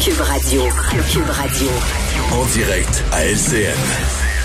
Cube 0.00 0.20
Radio. 0.20 0.62
Cube 1.12 1.28
Radio. 1.30 1.68
En 2.32 2.44
direct 2.46 3.04
à 3.12 3.24
LCN. 3.24 3.74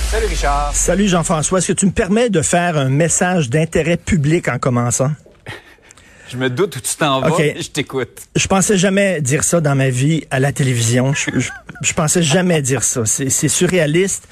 Salut 0.10 0.26
Richard. 0.28 0.72
Salut 0.76 1.08
Jean-François. 1.08 1.60
Est-ce 1.60 1.68
que 1.70 1.74
tu 1.74 1.86
me 1.86 1.92
permets 1.92 2.30
de 2.30 2.42
faire 2.42 2.78
un 2.78 2.90
message 2.90 3.50
d'intérêt 3.50 3.98
public 3.98 4.48
en 4.48 4.60
commençant? 4.60 5.12
Je 6.30 6.38
me 6.38 6.50
doute 6.50 6.76
où 6.78 6.80
tu 6.80 6.96
t'en 6.96 7.22
vas, 7.22 7.30
Ok. 7.32 7.42
je 7.60 7.68
t'écoute. 7.70 8.22
Je 8.36 8.48
pensais 8.48 8.78
jamais 8.78 9.22
dire 9.22 9.44
ça 9.44 9.62
dans 9.62 9.76
ma 9.76 9.90
vie 9.90 10.24
à 10.32 10.40
la 10.40 10.52
télévision. 10.52 11.14
Je, 11.14 11.40
je, 11.40 11.50
je 11.82 11.94
pensais 11.94 12.24
jamais 12.24 12.62
dire 12.62 12.84
ça. 12.84 13.06
C'est 13.06 13.30
c'est 13.30 13.50
surréaliste. 13.50 14.28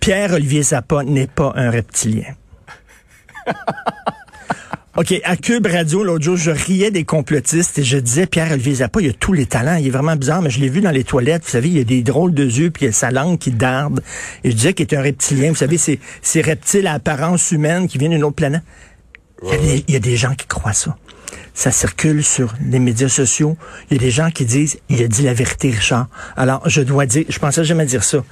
Pierre-Olivier 0.00 0.62
Zappa 0.62 1.02
n'est 1.04 1.26
pas 1.26 1.52
un 1.56 1.70
reptilien. 1.70 2.34
OK, 4.98 5.14
à 5.24 5.36
Cube 5.36 5.66
Radio, 5.66 6.02
l'autre 6.02 6.24
jour, 6.24 6.38
je 6.38 6.50
riais 6.50 6.90
des 6.90 7.04
complotistes 7.04 7.78
et 7.78 7.82
je 7.82 7.98
disais, 7.98 8.26
Pierre-Olivier 8.26 8.76
Zappa, 8.76 9.02
il 9.02 9.10
a 9.10 9.12
tous 9.12 9.34
les 9.34 9.44
talents, 9.44 9.74
il 9.74 9.88
est 9.88 9.90
vraiment 9.90 10.16
bizarre, 10.16 10.40
mais 10.40 10.48
je 10.48 10.58
l'ai 10.58 10.70
vu 10.70 10.80
dans 10.80 10.90
les 10.90 11.04
toilettes, 11.04 11.44
vous 11.44 11.50
savez, 11.50 11.68
il 11.68 11.78
a 11.78 11.84
des 11.84 12.02
drôles 12.02 12.32
de 12.32 12.44
yeux, 12.44 12.70
puis 12.70 12.86
il 12.86 12.88
a 12.88 12.92
sa 12.92 13.10
langue 13.10 13.38
qui 13.38 13.50
darde. 13.50 14.02
Et 14.42 14.50
je 14.50 14.56
disais 14.56 14.72
qu'il 14.72 14.86
est 14.86 14.94
un 14.96 15.02
reptilien, 15.02 15.50
vous 15.50 15.56
savez, 15.56 15.76
ces, 15.76 16.00
ces 16.22 16.40
reptiles 16.40 16.86
à 16.86 16.94
apparence 16.94 17.50
humaine 17.50 17.88
qui 17.88 17.98
viennent 17.98 18.12
d'une 18.12 18.24
autre 18.24 18.36
planète. 18.36 18.62
Il 19.42 19.50
y, 19.50 19.52
a 19.52 19.58
des, 19.58 19.84
il 19.86 19.92
y 19.92 19.96
a 19.96 20.00
des 20.00 20.16
gens 20.16 20.34
qui 20.34 20.46
croient 20.46 20.72
ça. 20.72 20.96
Ça 21.52 21.72
circule 21.72 22.24
sur 22.24 22.54
les 22.66 22.78
médias 22.78 23.10
sociaux. 23.10 23.58
Il 23.90 23.98
y 23.98 24.00
a 24.00 24.02
des 24.02 24.10
gens 24.10 24.30
qui 24.30 24.46
disent, 24.46 24.78
il 24.88 25.02
a 25.02 25.08
dit 25.08 25.24
la 25.24 25.34
vérité, 25.34 25.72
Richard. 25.72 26.08
Alors, 26.38 26.66
je 26.66 26.80
dois 26.80 27.04
dire, 27.04 27.26
je 27.28 27.38
pensais 27.38 27.64
jamais 27.64 27.84
dire 27.84 28.02
ça. 28.02 28.24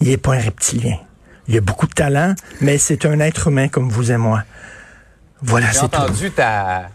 Il 0.00 0.10
est 0.10 0.16
pas 0.16 0.34
un 0.34 0.40
reptilien. 0.40 0.96
Il 1.46 1.56
a 1.56 1.60
beaucoup 1.60 1.86
de 1.86 1.92
talent, 1.92 2.34
mais 2.60 2.78
c'est 2.78 3.06
un 3.06 3.20
être 3.20 3.46
humain 3.46 3.68
comme 3.68 3.88
vous 3.88 4.10
et 4.10 4.16
moi. 4.16 4.42
Voilà, 5.42 5.68
tout. 5.72 5.84
entendu 5.84 6.30
ta... 6.30 6.90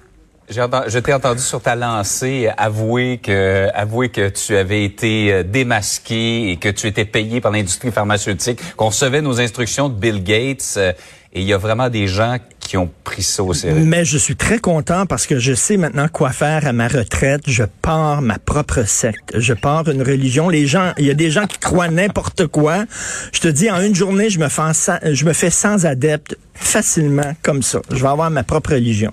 Je 0.50 0.98
t'ai 0.98 1.14
entendu 1.14 1.42
sur 1.42 1.62
ta 1.62 1.76
lancée 1.76 2.50
avouer 2.58 3.20
que, 3.20 3.70
avouer 3.76 4.10
que 4.10 4.30
tu 4.30 4.56
avais 4.56 4.84
été 4.84 5.32
euh, 5.32 5.44
démasqué 5.44 6.50
et 6.50 6.58
que 6.58 6.70
tu 6.70 6.88
étais 6.88 7.06
payé 7.06 7.40
par 7.40 7.52
l'industrie 7.52 7.92
pharmaceutique, 7.92 8.60
qu'on 8.76 8.88
recevait 8.88 9.22
nos 9.22 9.40
instructions 9.40 9.90
de 9.90 9.94
Bill 9.94 10.24
Gates. 10.24 10.74
euh, 10.78 10.94
et 11.34 11.42
il 11.42 11.48
y 11.48 11.54
a 11.54 11.58
vraiment 11.60 11.90
des 11.90 12.08
gens 12.08 12.38
qui 12.70 12.78
ont 12.78 12.92
pris 13.04 13.24
ça 13.24 13.42
au 13.42 13.52
sérieux. 13.52 13.82
Mais 13.84 14.06
je 14.06 14.16
suis 14.20 14.36
très 14.36 14.60
content 14.60 15.08
parce 15.08 15.26
que 15.26 15.40
je 15.40 15.56
sais 15.56 15.76
maintenant 15.76 16.08
quoi 16.08 16.30
faire 16.30 16.68
à 16.68 16.72
ma 16.72 16.88
retraite. 16.88 17.42
Je 17.48 17.64
pars 17.82 18.22
ma 18.22 18.38
propre 18.38 18.84
secte. 18.88 19.32
Je 19.40 19.56
pars 19.56 19.90
une 19.90 20.04
religion. 20.04 20.50
Les 20.50 20.68
gens, 20.68 20.94
il 21.00 21.06
y 21.06 21.10
a 21.10 21.16
des 21.16 21.32
gens 21.32 21.48
qui 21.48 21.58
croient 21.58 21.88
n'importe 21.88 22.46
quoi. 22.46 22.86
Je 23.34 23.40
te 23.40 23.48
dis, 23.48 23.72
en 23.72 23.82
une 23.82 23.96
journée, 23.96 24.30
je 24.30 24.38
me 24.40 24.50
fais, 24.50 24.74
sans- 24.76 25.00
je 25.04 25.26
me 25.26 25.34
fais 25.34 25.50
sans 25.50 25.88
adeptes 25.88 26.38
facilement 26.54 27.34
comme 27.42 27.64
ça. 27.64 27.82
Je 27.90 28.04
vais 28.04 28.08
avoir 28.08 28.30
ma 28.30 28.44
propre 28.44 28.74
religion. 28.74 29.12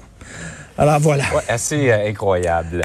Alors 0.78 1.00
voilà. 1.00 1.24
Ouais, 1.34 1.42
assez 1.48 1.90
euh, 1.90 2.08
incroyable. 2.08 2.82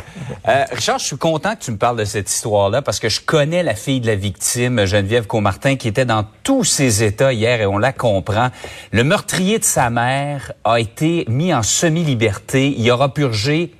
Euh, 0.47 0.63
Richard, 0.71 0.99
je 0.99 1.05
suis 1.05 1.17
content 1.17 1.55
que 1.55 1.63
tu 1.63 1.71
me 1.71 1.77
parles 1.77 1.97
de 1.97 2.05
cette 2.05 2.29
histoire-là 2.29 2.81
parce 2.81 2.99
que 2.99 3.09
je 3.09 3.19
connais 3.19 3.63
la 3.63 3.75
fille 3.75 3.99
de 3.99 4.07
la 4.07 4.15
victime, 4.15 4.85
Geneviève 4.85 5.27
Comartin, 5.27 5.75
qui 5.75 5.87
était 5.87 6.05
dans 6.05 6.25
tous 6.43 6.63
ses 6.63 7.03
états 7.03 7.33
hier 7.33 7.61
et 7.61 7.65
on 7.65 7.77
la 7.77 7.91
comprend. 7.91 8.49
Le 8.91 9.03
meurtrier 9.03 9.59
de 9.59 9.63
sa 9.63 9.89
mère 9.89 10.53
a 10.63 10.79
été 10.79 11.25
mis 11.27 11.53
en 11.53 11.63
semi-liberté. 11.63 12.73
Il 12.77 12.89
aura 12.91 13.13
purgé 13.13 13.73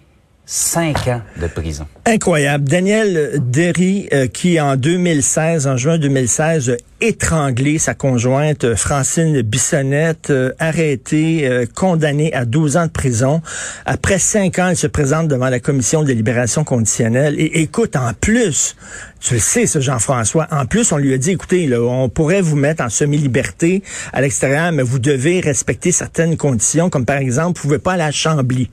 cinq 0.46 1.08
ans 1.08 1.22
de 1.38 1.48
prison. 1.48 1.88
Incroyable. 2.06 2.66
Daniel 2.66 3.36
Derry, 3.38 4.10
euh, 4.12 4.28
qui 4.28 4.60
en 4.60 4.76
2016, 4.76 5.68
en 5.68 5.78
juin 5.78 5.98
2016, 5.98 6.72
a 6.72 6.76
étranglé 7.02 7.80
sa 7.80 7.94
conjointe 7.94 8.64
euh, 8.64 8.76
Francine 8.76 9.42
Bissonnette, 9.42 10.30
euh, 10.30 10.54
arrêtée, 10.60 11.48
euh, 11.48 11.66
condamnée 11.66 12.34
à 12.34 12.46
12 12.46 12.78
ans 12.78 12.86
de 12.86 12.92
prison. 12.92 13.42
Après 13.86 14.20
cinq 14.20 14.60
ans, 14.60 14.70
elle 14.70 14.78
se 14.78 14.88
présente 14.88 15.28
devant 15.28 15.50
la 15.50 15.60
commission 15.60 16.04
de 16.04 16.14
libération 16.14 16.64
conditionnelle. 16.64 17.36
Et 17.40 17.62
écoute, 17.62 17.96
en 17.96 18.14
plus, 18.14 18.76
tu 19.20 19.34
le 19.34 19.40
sais, 19.40 19.66
ce 19.66 19.80
Jean-François, 19.80 20.48
en 20.52 20.66
plus, 20.66 20.92
on 20.92 20.98
lui 20.98 21.14
a 21.14 21.18
dit, 21.18 21.32
écoutez, 21.32 21.68
là, 21.68 21.82
on 21.82 22.10
pourrait 22.10 22.42
vous 22.42 22.56
mettre 22.56 22.84
en 22.84 22.90
semi-liberté 22.90 23.84
à 24.14 24.22
l'extérieur, 24.22 24.72
mais 24.72 24.84
vous 24.84 25.00
devez 25.00 25.40
respecter 25.40 25.92
certaines 25.92 26.38
conditions, 26.38 26.90
comme 26.90 27.06
par 27.06 27.18
exemple, 27.18 27.60
vous 27.60 27.68
pouvez 27.68 27.80
pas 27.80 27.94
aller 27.94 28.04
à 28.04 28.12
Chambly. 28.12 28.70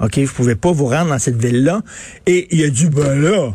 OK, 0.00 0.18
vous 0.18 0.34
pouvez 0.34 0.54
pas 0.54 0.72
vous 0.72 0.86
rendre 0.86 1.10
dans 1.10 1.18
cette 1.18 1.40
ville-là. 1.40 1.80
Et 2.26 2.48
il 2.54 2.64
a 2.64 2.70
dit, 2.70 2.88
ben 2.88 3.20
là, 3.20 3.52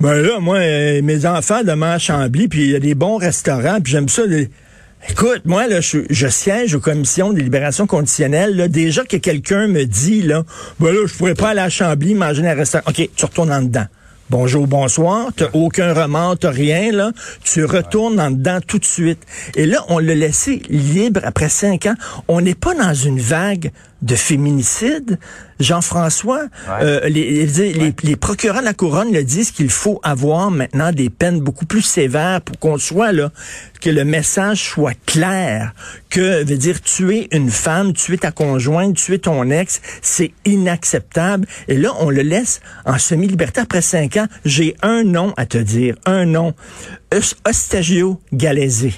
ben 0.00 0.14
là, 0.20 0.40
moi, 0.40 0.58
euh, 0.58 1.02
mes 1.02 1.24
enfants 1.26 1.62
demeurent 1.62 1.90
à 1.92 1.98
Chambly, 1.98 2.48
puis 2.48 2.64
il 2.64 2.70
y 2.70 2.76
a 2.76 2.80
des 2.80 2.94
bons 2.94 3.16
restaurants, 3.16 3.80
puis 3.80 3.92
j'aime 3.92 4.08
ça. 4.08 4.26
les- 4.26 4.50
Écoute, 5.10 5.42
moi, 5.44 5.66
là, 5.66 5.80
je, 5.82 5.98
je 6.08 6.26
siège 6.28 6.74
aux 6.74 6.80
commissions 6.80 7.32
de 7.34 7.38
libération 7.38 7.86
conditionnelle. 7.86 8.56
Là, 8.56 8.68
déjà 8.68 9.04
que 9.04 9.18
quelqu'un 9.18 9.66
me 9.68 9.84
dit, 9.84 10.22
là, 10.22 10.44
ben 10.80 10.92
là, 10.92 11.00
je 11.06 11.12
pourrais 11.14 11.34
pas 11.34 11.50
aller 11.50 11.60
à 11.60 11.68
Chambly 11.68 12.14
manger 12.14 12.40
dans 12.42 12.48
un 12.48 12.54
restaurant. 12.54 12.84
OK, 12.88 13.08
tu 13.14 13.24
retournes 13.26 13.52
en 13.52 13.60
dedans. 13.62 13.84
Bonjour, 14.30 14.66
bonsoir. 14.66 15.28
T'as 15.36 15.48
aucun 15.52 15.92
remords, 15.92 16.38
t'as 16.38 16.50
rien, 16.50 16.90
là. 16.90 17.12
Tu 17.42 17.66
retournes 17.66 18.18
en 18.18 18.30
dedans 18.30 18.60
tout 18.66 18.78
de 18.78 18.84
suite. 18.86 19.20
Et 19.54 19.66
là, 19.66 19.84
on 19.88 19.98
l'a 19.98 20.14
laissé 20.14 20.62
libre 20.70 21.20
après 21.24 21.50
cinq 21.50 21.84
ans. 21.84 21.94
On 22.26 22.40
n'est 22.40 22.54
pas 22.54 22.74
dans 22.74 22.94
une 22.94 23.20
vague 23.20 23.70
de 24.00 24.14
féminicide. 24.14 25.18
Jean-François, 25.60 26.44
euh, 26.82 27.00
les, 27.08 27.46
les, 27.46 27.72
les- 27.72 27.94
les 28.02 28.16
procureurs 28.16 28.60
de 28.60 28.64
la 28.64 28.74
couronne 28.74 29.12
le 29.12 29.22
disent 29.24 29.50
qu'il 29.50 29.70
faut 29.70 30.00
avoir 30.02 30.50
maintenant 30.50 30.92
des 30.92 31.10
peines 31.10 31.40
beaucoup 31.40 31.66
plus 31.66 31.82
sévères 31.82 32.40
pour 32.40 32.58
qu'on 32.58 32.78
soit 32.78 33.12
là, 33.12 33.30
que 33.80 33.90
le 33.90 34.04
message 34.04 34.62
soit 34.62 34.94
clair, 35.06 35.72
que 36.10 36.42
veut 36.44 36.56
dire 36.56 36.80
tuer 36.80 37.28
une 37.32 37.50
femme, 37.50 37.92
tuer 37.92 38.18
ta 38.18 38.32
conjointe, 38.32 38.96
tuer 38.96 39.18
ton 39.18 39.50
ex, 39.50 39.80
c'est 40.02 40.32
inacceptable. 40.44 41.46
Et 41.68 41.76
là, 41.76 41.90
on 42.00 42.10
le 42.10 42.22
laisse 42.22 42.60
en 42.84 42.98
semi-liberté 42.98 43.60
après 43.60 43.82
cinq 43.82 44.16
ans. 44.16 44.26
J'ai 44.44 44.74
un 44.82 45.04
nom 45.04 45.34
à 45.36 45.46
te 45.46 45.58
dire, 45.58 45.96
un 46.06 46.24
nom, 46.26 46.54
Ostagio 47.48 48.20
Galézé. 48.32 48.94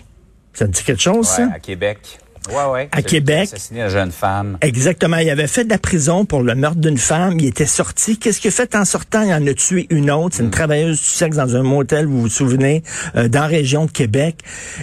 Ça 0.55 0.67
te 0.67 0.71
dit 0.73 0.83
quelque 0.83 1.03
chose, 1.03 1.27
ça? 1.28 1.49
À 1.53 1.59
Québec. 1.59 2.19
Ouais, 2.51 2.73
ouais. 2.73 2.89
À 2.93 3.03
Québec. 3.03 3.49
assassiné 3.53 3.81
la 3.81 3.89
jeune 3.89 4.12
femme. 4.12 4.59
Exactement. 4.61 5.17
Il 5.19 5.31
avait 5.31 5.47
fait 5.47 5.65
de 5.65 5.71
la 5.71 5.79
prison 5.79 6.25
pour 6.25 6.43
le 6.43 6.55
meurtre 6.55 6.81
d'une 6.81 6.99
femme. 6.99 7.39
Il 7.39 7.47
était 7.47 7.67
sorti. 7.67 8.19
Qu'est-ce 8.19 8.41
qu'il 8.41 8.49
a 8.49 8.53
fait 8.53 8.75
en 8.75 8.84
sortant? 8.84 9.23
Il 9.23 9.33
en 9.33 9.47
a 9.47 9.55
tué 9.55 9.87
une 9.91 10.11
autre. 10.11 10.37
C'est 10.37 10.43
une 10.43 10.51
travailleuse 10.51 10.99
du 10.99 11.05
sexe 11.05 11.37
dans 11.37 11.56
un 11.56 11.62
motel, 11.62 12.06
vous 12.06 12.23
vous 12.23 12.29
souvenez, 12.29 12.83
euh, 13.17 13.29
dans 13.29 13.41
la 13.41 13.47
région 13.47 13.87
de 13.87 13.91
Québec. 13.91 14.37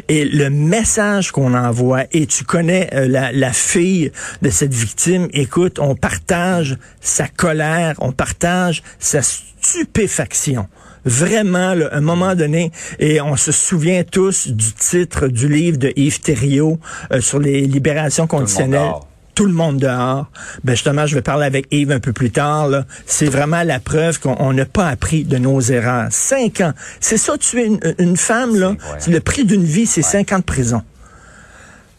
Et 0.09 0.25
le 0.25 0.50
message 0.50 1.31
qu'on 1.31 1.53
envoie, 1.53 2.03
et 2.12 2.25
tu 2.25 2.44
connais 2.44 2.90
euh, 2.94 3.07
la, 3.07 3.31
la 3.31 3.53
fille 3.53 4.12
de 4.41 4.50
cette 4.50 4.73
victime, 4.73 5.28
écoute, 5.34 5.79
on 5.79 5.96
partage 5.96 6.78
sa 7.02 7.28
colère, 7.28 7.96
on 8.00 8.12
partage 8.12 8.84
sa 9.00 9.22
stupéfaction. 9.22 10.68
Vraiment, 11.06 11.74
là, 11.74 11.88
à 11.91 11.97
un 11.97 12.02
moment 12.02 12.36
donné, 12.36 12.72
et 13.00 13.22
on 13.22 13.36
se 13.36 13.52
souvient 13.52 14.03
tous 14.03 14.47
du 14.47 14.74
titre 14.74 15.28
du 15.28 15.47
livre 15.47 15.78
de 15.78 15.91
Yves 15.96 16.22
Thériault 16.22 16.80
euh, 17.12 17.22
sur 17.22 17.40
les 17.40 17.62
libérations 17.62 18.28
conditionnelles. 18.28 18.91
Tout 19.36 19.46
le 19.46 19.53
monde 19.53 19.78
dehors. 19.78 20.30
Ben 20.64 20.74
justement, 20.74 21.08
je 21.08 21.16
vais 21.16 21.24
parler 21.24 21.47
avec 21.47 21.66
Yves 21.72 21.91
un 21.91 22.00
peu 22.00 22.14
plus 22.14 22.30
tard. 22.30 22.69
C'est 23.08 23.25
vraiment 23.25 23.64
la 23.64 23.80
preuve 23.80 24.19
qu'on 24.19 24.36
on 24.38 24.53
n'a 24.53 24.66
pas 24.66 24.88
appris 24.88 25.24
de 25.24 25.40
nos 25.40 25.59
erreurs. 25.59 26.08
Cinq 26.12 26.62
ans. 26.62 26.74
C'est 27.00 27.18
ça, 27.18 27.35
tuer 27.40 27.66
une, 27.66 27.80
une 27.97 28.16
femme, 28.16 28.56
là. 28.56 28.75
le 29.08 29.20
prix 29.20 29.44
d'une 29.44 29.64
vie, 29.64 29.88
c'est 29.88 30.03
cinq 30.03 30.34
ans 30.34 30.38
de 30.38 30.44
prison. 30.44 30.84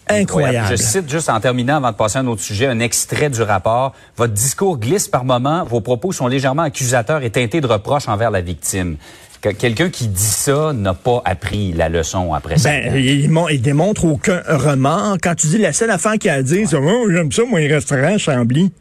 Incroyable. 0.08 0.68
Je 0.70 0.76
cite 0.76 1.10
juste 1.10 1.28
en 1.30 1.40
terminant, 1.40 1.76
avant 1.76 1.90
de 1.90 1.96
passer 1.96 2.18
à 2.18 2.20
un 2.20 2.26
autre 2.26 2.42
sujet, 2.42 2.66
un 2.66 2.80
extrait 2.80 3.30
du 3.30 3.40
rapport. 3.42 3.94
Votre 4.16 4.32
discours 4.34 4.78
glisse 4.78 5.08
par 5.08 5.24
moments, 5.24 5.64
vos 5.64 5.80
propos 5.80 6.12
sont 6.12 6.26
légèrement 6.26 6.62
accusateurs 6.62 7.22
et 7.22 7.30
teintés 7.30 7.60
de 7.60 7.66
reproches 7.66 8.08
envers 8.08 8.30
la 8.30 8.40
victime. 8.42 8.96
Que- 9.40 9.48
Quelqu'un 9.50 9.90
qui 9.90 10.08
dit 10.08 10.22
ça 10.22 10.72
n'a 10.74 10.94
pas 10.94 11.20
appris 11.24 11.72
la 11.72 11.88
leçon 11.88 12.32
après 12.34 12.58
ça. 12.58 12.70
Ben, 12.70 12.94
il, 12.96 13.30
il 13.50 13.62
démontre 13.62 14.04
aucun 14.04 14.42
remords. 14.46 15.16
Quand 15.22 15.34
tu 15.34 15.46
dis 15.48 15.58
la 15.58 15.72
seule 15.72 15.90
affaire 15.90 16.18
qu'il 16.18 16.30
a 16.30 16.34
à 16.34 16.42
dire, 16.42 16.68
c'est 16.68 16.76
oh, 16.76 17.10
j'aime 17.10 17.32
ça, 17.32 17.42
moi, 17.44 17.60
les 17.60 17.72
restaurants 17.74 18.14
à 18.14 18.18
Chambly. 18.18 18.72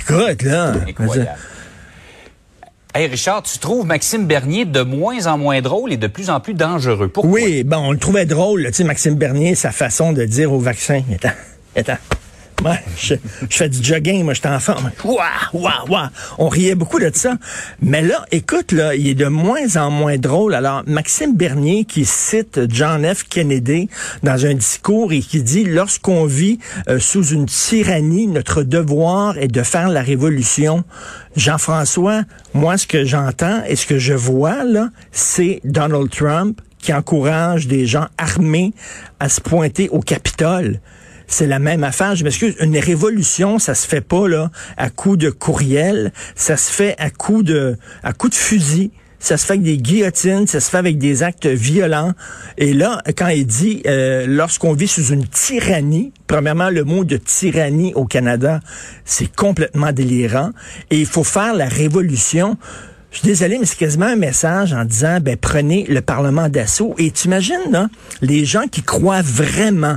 Écoute, 0.00 0.42
là. 0.42 0.72
Incroyable. 0.88 1.30
Hey 2.96 3.08
Richard, 3.08 3.42
tu 3.42 3.58
trouves 3.58 3.84
Maxime 3.84 4.24
Bernier 4.24 4.66
de 4.66 4.82
moins 4.82 5.26
en 5.26 5.36
moins 5.36 5.60
drôle 5.60 5.92
et 5.92 5.96
de 5.96 6.06
plus 6.06 6.30
en 6.30 6.38
plus 6.38 6.54
dangereux. 6.54 7.08
Pourquoi? 7.08 7.32
Oui, 7.32 7.64
bon, 7.64 7.78
on 7.78 7.90
le 7.90 7.98
trouvait 7.98 8.24
drôle, 8.24 8.66
tu 8.66 8.72
sais, 8.72 8.84
Maxime 8.84 9.16
Bernier, 9.16 9.56
sa 9.56 9.72
façon 9.72 10.12
de 10.12 10.24
dire 10.24 10.52
au 10.52 10.60
vaccin. 10.60 11.02
Moi, 12.62 12.76
je, 12.96 13.14
je 13.50 13.56
fais 13.56 13.68
du 13.68 13.82
jogging, 13.82 14.24
moi, 14.24 14.32
j'étais 14.32 14.48
en 14.48 14.60
forme. 14.60 14.90
On 16.38 16.48
riait 16.48 16.74
beaucoup 16.74 16.98
de 16.98 17.10
ça. 17.12 17.36
Mais 17.82 18.00
là, 18.00 18.24
écoute, 18.30 18.72
là, 18.72 18.94
il 18.94 19.08
est 19.08 19.14
de 19.14 19.26
moins 19.26 19.76
en 19.76 19.90
moins 19.90 20.16
drôle. 20.18 20.54
Alors, 20.54 20.82
Maxime 20.86 21.36
Bernier 21.36 21.84
qui 21.84 22.04
cite 22.04 22.60
John 22.68 23.04
F. 23.04 23.24
Kennedy 23.24 23.88
dans 24.22 24.46
un 24.46 24.54
discours 24.54 25.12
et 25.12 25.20
qui 25.20 25.42
dit, 25.42 25.64
lorsqu'on 25.64 26.24
vit 26.26 26.58
euh, 26.88 26.98
sous 26.98 27.26
une 27.28 27.46
tyrannie, 27.46 28.28
notre 28.28 28.62
devoir 28.62 29.36
est 29.38 29.48
de 29.48 29.62
faire 29.62 29.88
la 29.88 30.02
révolution. 30.02 30.84
Jean-François, 31.36 32.22
moi, 32.54 32.78
ce 32.78 32.86
que 32.86 33.04
j'entends 33.04 33.62
et 33.66 33.76
ce 33.76 33.86
que 33.86 33.98
je 33.98 34.14
vois, 34.14 34.64
là, 34.64 34.90
c'est 35.12 35.60
Donald 35.64 36.10
Trump 36.10 36.60
qui 36.78 36.92
encourage 36.92 37.66
des 37.66 37.86
gens 37.86 38.06
armés 38.18 38.72
à 39.18 39.28
se 39.28 39.40
pointer 39.40 39.88
au 39.88 40.00
Capitole. 40.00 40.80
C'est 41.26 41.46
la 41.46 41.58
même 41.58 41.84
affaire. 41.84 42.16
Je 42.16 42.24
m'excuse. 42.24 42.54
Une 42.60 42.78
révolution, 42.78 43.58
ça 43.58 43.74
se 43.74 43.86
fait 43.86 44.00
pas 44.00 44.28
là 44.28 44.50
à 44.76 44.90
coup 44.90 45.16
de 45.16 45.30
courriel. 45.30 46.12
Ça 46.34 46.56
se 46.56 46.70
fait 46.70 46.94
à 46.98 47.10
coup 47.10 47.42
de 47.42 47.76
à 48.02 48.12
coup 48.12 48.28
de 48.28 48.34
fusil. 48.34 48.90
ça 49.24 49.38
se 49.38 49.46
fait 49.46 49.54
avec 49.54 49.62
des 49.62 49.78
guillotines, 49.78 50.46
ça 50.46 50.60
se 50.60 50.68
fait 50.68 50.76
avec 50.76 50.98
des 50.98 51.22
actes 51.22 51.46
violents. 51.46 52.12
Et 52.58 52.74
là, 52.74 53.00
quand 53.16 53.28
il 53.28 53.46
dit, 53.46 53.82
euh, 53.86 54.26
lorsqu'on 54.28 54.74
vit 54.74 54.86
sous 54.86 55.06
une 55.06 55.26
tyrannie, 55.26 56.12
premièrement, 56.26 56.68
le 56.68 56.84
mot 56.84 57.04
de 57.04 57.16
tyrannie 57.16 57.94
au 57.94 58.04
Canada, 58.04 58.60
c'est 59.06 59.34
complètement 59.34 59.92
délirant. 59.92 60.50
Et 60.90 61.00
il 61.00 61.06
faut 61.06 61.24
faire 61.24 61.54
la 61.54 61.68
révolution. 61.68 62.58
Je 63.12 63.20
suis 63.20 63.28
désolé, 63.28 63.58
mais 63.58 63.64
c'est 63.64 63.78
quasiment 63.78 64.06
un 64.06 64.16
message 64.16 64.74
en 64.74 64.84
disant, 64.84 65.18
ben, 65.22 65.36
prenez 65.38 65.86
le 65.88 66.02
Parlement 66.02 66.50
d'assaut. 66.50 66.94
Et 66.98 67.10
tu 67.10 67.28
imagines, 67.28 67.70
là, 67.70 67.88
les 68.20 68.44
gens 68.44 68.66
qui 68.70 68.82
croient 68.82 69.22
vraiment 69.22 69.96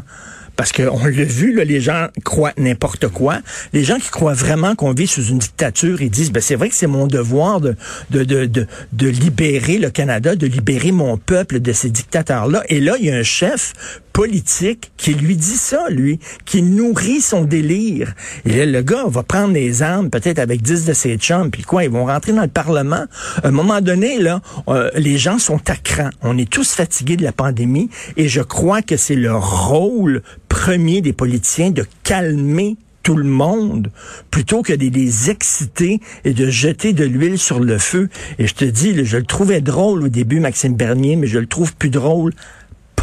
parce 0.57 0.71
qu'on 0.71 1.06
l'a 1.06 1.24
vu, 1.24 1.54
là, 1.54 1.63
les 1.63 1.80
gens 1.80 2.07
croient 2.25 2.54
n'importe 2.57 3.07
quoi. 3.07 3.39
Les 3.74 3.83
gens 3.83 4.00
qui 4.00 4.09
croient 4.09 4.33
vraiment 4.33 4.75
qu'on 4.75 4.92
vit 4.92 5.07
sous 5.07 5.25
une 5.27 5.38
dictature, 5.38 6.01
ils 6.01 6.09
disent, 6.09 6.31
ben, 6.31 6.42
c'est 6.42 6.56
vrai 6.56 6.69
que 6.69 6.75
c'est 6.75 6.88
mon 6.88 7.06
devoir 7.06 7.62
de, 7.62 7.75
de, 8.09 8.24
de, 8.24 8.45
de, 8.45 8.68
de 8.92 9.07
libérer 9.07 9.77
le 9.77 9.92
Canada, 9.92 10.36
de 10.36 10.48
libérer 10.48 10.92
mon 10.92 11.18
peuple 11.18 11.59
de 11.59 11.71
ces 11.71 11.92
dictateurs-là. 11.92 12.63
Et 12.69 12.80
là, 12.80 12.95
il 13.00 13.06
y 13.06 13.12
a 13.12 13.15
un 13.15 13.24
chef 13.24 13.74
politique 14.18 14.92
qui 14.98 15.14
lui 15.14 15.36
dit 15.36 15.58
ça, 15.58 15.90
lui, 15.92 16.19
qui 16.44 16.64
nourrit 16.64 17.22
son 17.22 17.44
délire. 17.44 18.16
Et 18.46 18.66
le 18.66 18.81
gars 18.81 19.04
va 19.06 19.22
prendre 19.22 19.54
les 19.54 19.84
armes, 19.84 20.10
peut-être 20.10 20.40
avec 20.40 20.64
dix 20.64 20.86
de 20.86 20.94
ses 20.94 21.18
chums, 21.18 21.52
puis 21.52 21.62
quoi, 21.62 21.84
ils 21.84 21.92
vont 21.92 22.08
rentrer 22.08 22.34
dans 22.34 22.42
le 22.42 22.48
Parlement. 22.48 23.06
À 23.44 23.48
un 23.48 23.52
moment 23.52 23.80
donné, 23.80 24.18
là, 24.18 24.42
euh, 24.69 24.90
les 24.96 25.19
gens 25.19 25.38
sont 25.38 25.62
à 25.69 25.75
cran. 25.75 26.10
On 26.24 26.36
est 26.36 26.50
tous 26.50 26.72
fatigués 26.72 27.16
de 27.16 27.24
la 27.24 27.31
pandémie, 27.31 27.92
et 28.16 28.28
je 28.28 28.42
crois 28.42 28.81
que 28.81 28.98
c'est 28.98 29.14
le 29.14 29.36
rôle 29.36 30.24
premier 30.50 31.02
des 31.02 31.14
politiciens 31.14 31.69
de 31.69 31.86
calmer 32.04 32.75
tout 33.04 33.16
le 33.16 33.24
monde 33.24 33.92
plutôt 34.31 34.64
que 34.64 34.74
de 34.74 34.88
les 34.88 35.30
exciter 35.30 36.02
et 36.25 36.34
de 36.34 36.50
jeter 36.50 36.92
de 36.92 37.06
l'huile 37.06 37.38
sur 37.38 37.60
le 37.60 37.78
feu. 37.78 38.10
Et 38.40 38.48
je 38.48 38.56
te 38.56 38.66
dis, 38.66 39.06
je 39.06 39.18
le 39.18 39.24
trouvais 39.24 39.62
drôle 39.62 40.04
au 40.04 40.10
début, 40.10 40.40
Maxime 40.40 40.75
Bernier, 40.75 41.16
mais 41.16 41.28
je 41.28 41.38
le 41.38 41.46
trouve 41.46 41.75
plus 41.75 41.92
drôle 41.92 42.34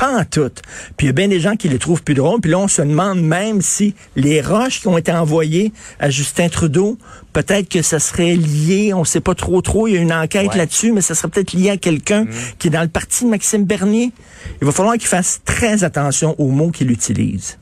pas 0.04 0.20
en 0.20 0.24
tout. 0.24 0.50
Puis 0.96 1.06
il 1.06 1.08
y 1.08 1.10
a 1.10 1.12
bien 1.12 1.28
des 1.28 1.40
gens 1.40 1.56
qui 1.56 1.68
le 1.68 1.78
trouvent 1.78 2.02
plus 2.02 2.14
drôle. 2.14 2.40
Puis 2.40 2.50
là, 2.50 2.58
on 2.58 2.68
se 2.68 2.82
demande 2.82 3.22
même 3.22 3.62
si 3.62 3.94
les 4.16 4.40
roches 4.40 4.80
qui 4.80 4.88
ont 4.88 4.98
été 4.98 5.12
envoyées 5.12 5.72
à 5.98 6.10
Justin 6.10 6.48
Trudeau, 6.48 6.98
peut-être 7.32 7.68
que 7.68 7.82
ça 7.82 7.98
serait 7.98 8.36
lié, 8.36 8.92
on 8.94 9.04
sait 9.04 9.20
pas 9.20 9.34
trop 9.34 9.62
trop, 9.62 9.88
il 9.88 9.94
y 9.94 9.96
a 9.96 10.00
une 10.00 10.12
enquête 10.12 10.54
là-dessus, 10.54 10.92
mais 10.92 11.00
ça 11.00 11.14
serait 11.14 11.28
peut-être 11.28 11.52
lié 11.52 11.70
à 11.70 11.76
quelqu'un 11.76 12.24
mm. 12.24 12.30
qui 12.58 12.68
est 12.68 12.70
dans 12.70 12.82
le 12.82 12.88
parti 12.88 13.24
de 13.24 13.30
Maxime 13.30 13.64
Bernier. 13.64 14.12
Il 14.60 14.66
va 14.66 14.72
falloir 14.72 14.94
qu'il 14.94 15.08
fasse 15.08 15.40
très 15.44 15.84
attention 15.84 16.34
aux 16.38 16.48
mots 16.48 16.70
qu'il 16.70 16.90
utilise. 16.90 17.58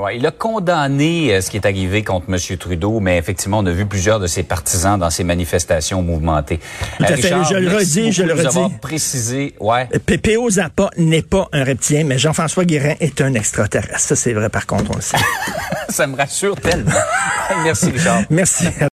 Ouais, 0.00 0.16
il 0.16 0.26
a 0.26 0.30
condamné 0.30 1.34
euh, 1.34 1.40
ce 1.42 1.50
qui 1.50 1.58
est 1.58 1.66
arrivé 1.66 2.02
contre 2.02 2.24
M. 2.32 2.56
Trudeau, 2.56 3.00
mais 3.00 3.18
effectivement, 3.18 3.58
on 3.58 3.66
a 3.66 3.70
vu 3.70 3.84
plusieurs 3.84 4.18
de 4.18 4.26
ses 4.26 4.42
partisans 4.42 4.98
dans 4.98 5.10
ces 5.10 5.24
manifestations 5.24 6.00
mouvementées. 6.00 6.58
Tout 6.96 7.04
à 7.04 7.10
euh, 7.10 7.16
fait. 7.16 7.28
je 7.28 7.54
le 7.56 7.76
redis, 7.76 8.10
je 8.10 8.22
le 8.22 8.32
redis. 8.32 8.74
précisé, 8.80 9.54
ouais. 9.60 9.88
Euh, 9.94 9.98
Pépéo 9.98 10.48
Zappa 10.48 10.88
n'est 10.96 11.20
pas 11.20 11.48
un 11.52 11.64
reptilien, 11.64 12.04
mais 12.04 12.16
Jean-François 12.16 12.64
Guérin 12.64 12.94
est 13.00 13.20
un 13.20 13.34
extraterrestre. 13.34 14.00
Ça, 14.00 14.16
c'est 14.16 14.32
vrai, 14.32 14.48
par 14.48 14.66
contre, 14.66 14.90
on 14.90 14.96
le 14.96 15.02
sait. 15.02 15.18
Ça 15.90 16.06
me 16.06 16.16
rassure 16.16 16.56
tellement. 16.56 16.92
Merci, 17.64 17.90
Richard. 17.90 18.22
Merci. 18.30 18.68